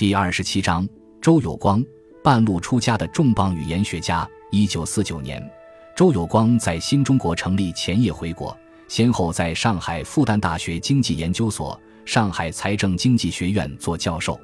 [0.00, 0.88] 第二十七章，
[1.20, 1.84] 周有光，
[2.24, 4.26] 半路出家的重磅语言学家。
[4.50, 5.46] 一九四九年，
[5.94, 8.56] 周有光在新中国成立前夜回国，
[8.88, 14.40] 先后在上海复旦大学经济研究所、上海财政经济学院做教授。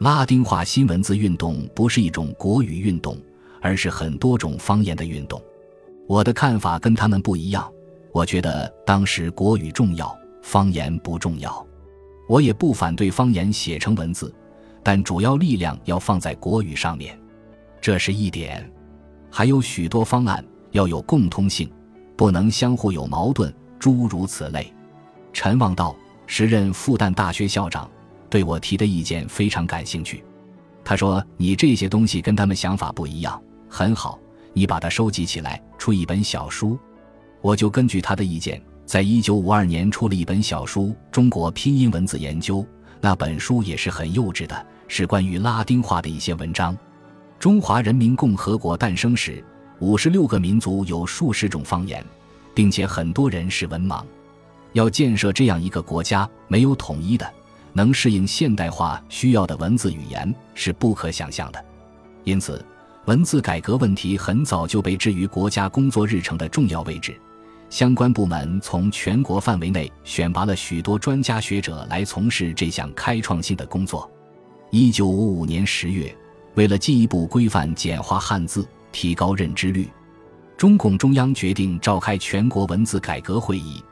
[0.00, 3.18] 拉丁化新文字运动不是一种国语运动，
[3.60, 5.38] 而是很多种方言的运动。
[6.06, 7.70] 我的看法跟他们不一样，
[8.12, 11.66] 我觉得当时国语重要，方言不重要。
[12.30, 14.34] 我也不反对方言写成文字。
[14.86, 17.18] 但主要力量要放在国语上面，
[17.80, 18.72] 这是一点。
[19.28, 21.68] 还有许多方案要有共通性，
[22.16, 24.72] 不能相互有矛盾，诸如此类。
[25.32, 25.96] 陈望道，
[26.28, 27.90] 时任复旦大学校长，
[28.30, 30.22] 对我提的意见非常感兴趣。
[30.84, 34.16] 他说：“你这些东西跟他们想法不一样，很好，
[34.52, 36.78] 你把它收集起来，出一本小书。”
[37.42, 42.58] 我就根据他的意见，在一九五二年出了一本小书《中国拼音文字研究》。
[43.00, 44.66] 那本书也是很幼稚的。
[44.88, 46.76] 是关于拉丁化的一些文章。
[47.38, 49.44] 中华人民共和国诞生时，
[49.78, 52.04] 五十六个民族有数十种方言，
[52.54, 54.02] 并且很多人是文盲。
[54.72, 57.30] 要建设这样一个国家，没有统一的、
[57.72, 61.64] 能适应现代化需要的文字语言是不可想象的。
[62.24, 62.64] 因此，
[63.04, 67.14] 文字改革问题很早就被置于国家工作日程的重要位置。
[67.68, 74.10] 相关部门从全国范围内选拔了许多专家学者来从事这项开创性的工作。
[74.70, 76.14] 一九五五年十月，
[76.54, 79.88] 为了进一步规范简化汉字、提高认知率，
[80.56, 83.82] 中共中央决定召开全国文字改革会议。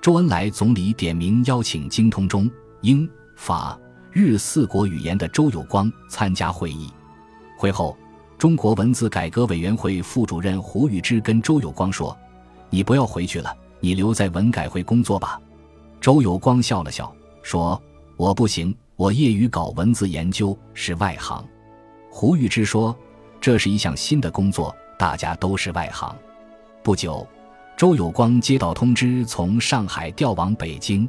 [0.00, 3.78] 周恩来总理点名邀请精通中、英、法、
[4.10, 6.90] 日四国语言的周有光参加会议。
[7.56, 7.96] 会后，
[8.38, 12.16] 中国文字改革委员会副主任胡宇之跟周有光说
[12.70, 15.40] ：“你不要回去了，你留在文改会工作吧。”
[16.00, 17.80] 周有光笑了笑，说
[18.16, 21.44] ：“我不行。”我业余搞文字研究是外行，
[22.10, 22.96] 胡玉芝说
[23.40, 26.14] ：“这是一项新的工作，大家都是外行。”
[26.84, 27.26] 不久，
[27.76, 31.08] 周有光接到通知，从上海调往北京。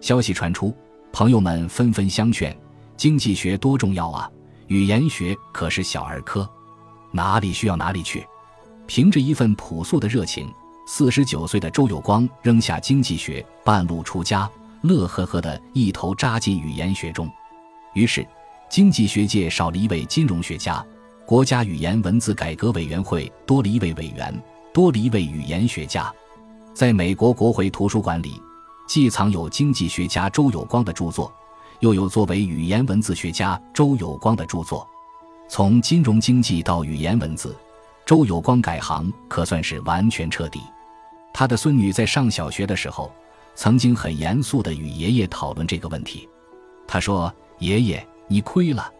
[0.00, 0.74] 消息传出，
[1.12, 2.54] 朋友们纷纷相劝
[2.96, 4.28] ：“经济学多重要啊，
[4.66, 6.48] 语言学可是小儿科，
[7.12, 8.26] 哪里需要哪里去。”
[8.88, 10.52] 凭着一份朴素的热情，
[10.88, 14.50] 四十九岁的周有光扔下经济学，半路出家。
[14.82, 17.30] 乐呵呵的一头扎进语言学中，
[17.94, 18.26] 于是
[18.68, 20.84] 经济学界少了一位金融学家，
[21.24, 24.34] 国家语言文字改革委员会多了一位委员，
[24.74, 26.12] 多了一位语言学家。
[26.74, 28.42] 在美国国会图书馆里，
[28.88, 31.32] 既藏有经济学家周有光的著作，
[31.78, 34.84] 又有作为语言文字学家周有光的著作。
[35.48, 37.56] 从金融经济到语言文字，
[38.04, 40.60] 周有光改行可算是完全彻底。
[41.32, 43.12] 他的孙女在上小学的时候。
[43.54, 46.28] 曾经很严肃地与爷爷讨论这个问题，
[46.86, 48.90] 他说：“爷爷，你亏了，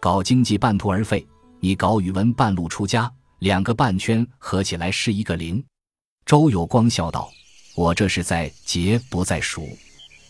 [0.00, 1.26] 搞经济半途而废，
[1.60, 3.10] 你搞语文半路出家，
[3.40, 5.62] 两个半圈合起来是一个零。”
[6.24, 7.30] 周有光笑道
[7.76, 9.68] ：“我这是在劫不在数。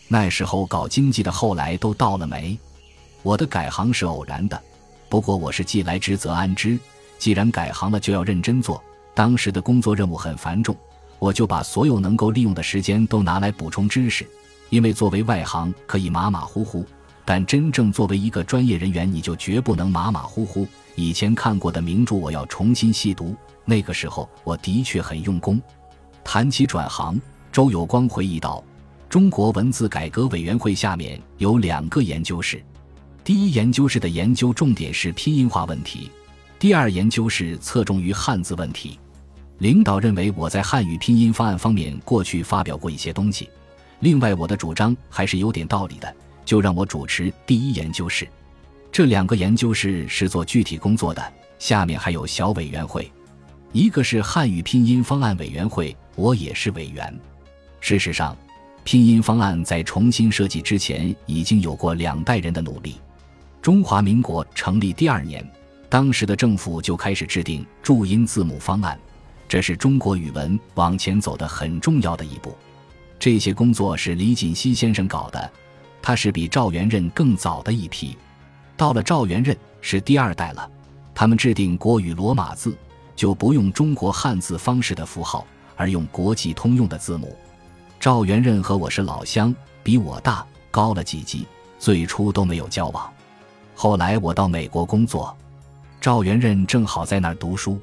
[0.07, 2.57] 那时候搞经济的后来都到了没？
[3.23, 4.61] 我的改行是偶然的，
[5.07, 6.77] 不过我是既来之则安之，
[7.17, 8.83] 既然改行了就要认真做。
[9.13, 10.75] 当时的工作任务很繁重。”
[11.21, 14.25] 我就把所有能够利用的时间都拿来补充知识，
[14.71, 16.83] 因为作为外行可以马马虎虎，
[17.23, 20.67] 但真正作为一个专业人员，你就绝不能马马虎虎。
[20.95, 23.35] 以前看过的名著，我要重新细读。
[23.65, 25.61] 那个时候，我的确很用功。
[26.23, 27.21] 谈起转行，
[27.51, 28.63] 周有光回忆道
[29.07, 32.63] ：“中国文字改革委员会下面有两个研究室，
[33.23, 36.09] 第一研究室的研究重点是拼音化问题，
[36.57, 38.97] 第二研究室侧重于汉字问题。”
[39.61, 43.47] 领导认为我在汉语拼音方案方面过去发表过一些东西，
[43.99, 46.11] 另外我的主张还是有点道理的，
[46.43, 48.27] 就让我主持第一研究室。
[48.91, 53.11] 这两个研究室是做具体工作的，下面还有小委员会，
[53.71, 57.15] 一个是汉语拼音方案委员会，我也是委员。
[57.81, 58.35] 事实上，
[58.83, 62.95] 拼音方案在重新设计之前已经有过两代人的努力。
[63.61, 65.47] 中华民国成立第二年，
[65.87, 68.99] 当时的政府就开始制定注音字母方案。
[69.51, 72.55] 这是中国语文往前走的很重要的一步，
[73.19, 75.51] 这些工作是李锦熙先生搞的，
[76.01, 78.17] 他是比赵元任更早的一批。
[78.77, 80.71] 到了赵元任是第二代了，
[81.13, 82.73] 他们制定国语罗马字，
[83.13, 85.45] 就不用中国汉字方式的符号，
[85.75, 87.35] 而用国际通用的字母。
[87.99, 89.53] 赵元任和我是老乡，
[89.83, 91.45] 比我大高了几级，
[91.77, 93.11] 最初都没有交往。
[93.75, 95.35] 后来我到美国工作，
[95.99, 97.77] 赵元任正好在那儿读书，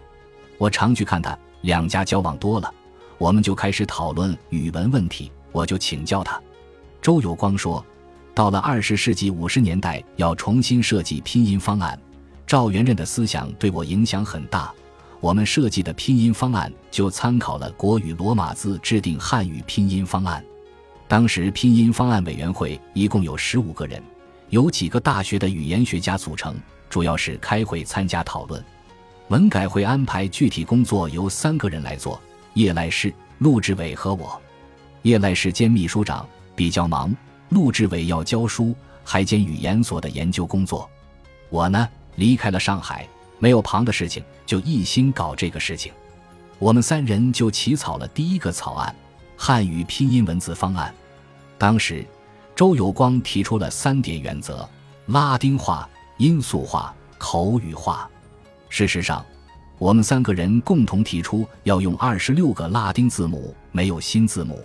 [0.57, 1.39] 我常去看他。
[1.63, 2.73] 两家交往多了，
[3.19, 5.31] 我们就开始讨论语文问题。
[5.51, 6.41] 我就请教他。
[7.01, 7.85] 周有光说
[8.35, 11.99] ：“到了二十世纪五十年代，要重新设计拼音方案。
[12.47, 14.73] 赵元任的思想对我影响很大。
[15.21, 20.45] 我们设计的拼音方案就参考了国语罗马字制定汉语拼音方案。
[21.09, 24.01] 当时拼音方案委员会一共有十五个人，
[24.51, 26.55] 由几个大学的语言学家组成，
[26.89, 28.63] 主要是开会参加讨论。
[29.29, 32.19] 文改会安排具体工作由三个人来做：
[32.55, 34.41] 叶赖士、陆志伟和我。
[35.03, 36.27] 叶赖士兼秘书长，
[36.57, 37.11] 比较忙；
[37.51, 40.89] 陆志伟要教书，还兼语言所的研究工作。
[41.51, 41.87] 我呢，
[42.17, 43.07] 离开了上海。
[43.39, 45.93] 没有旁的事情，就一心搞这个事情。
[46.59, 48.93] 我们三人就起草了第一个草案——
[49.37, 50.93] 汉语拼音文字方案。
[51.57, 52.05] 当时，
[52.57, 54.69] 周有光提出了三点原则：
[55.07, 58.11] 拉丁化、音素化、口语化。
[58.79, 59.27] 事实上，
[59.77, 64.65] 我们三个人共同提出要用二十六个拉丁字母，没有新字母。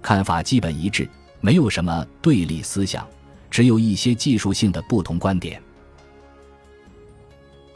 [0.00, 1.06] 看法基本一致，
[1.42, 3.06] 没有什么对立思想，
[3.50, 5.62] 只有一些技术性的不同观点。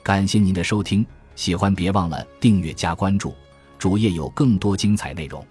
[0.02, 3.34] 感谢您的收听，喜欢别忘了订阅加关注，
[3.78, 5.46] 主页有更多精彩内容。